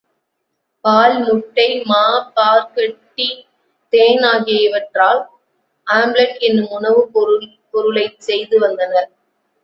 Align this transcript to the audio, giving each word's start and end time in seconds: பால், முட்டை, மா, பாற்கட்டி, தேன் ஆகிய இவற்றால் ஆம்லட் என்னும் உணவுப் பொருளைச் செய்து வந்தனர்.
பால், 0.85 1.17
முட்டை, 1.19 1.67
மா, 1.85 1.99
பாற்கட்டி, 2.35 3.27
தேன் 3.93 4.23
ஆகிய 4.23 4.61
இவற்றால் 4.61 5.21
ஆம்லட் 5.87 6.39
என்னும் 6.39 6.71
உணவுப் 6.71 7.13
பொருளைச் 7.73 8.19
செய்து 8.21 8.57
வந்தனர். 8.59 9.09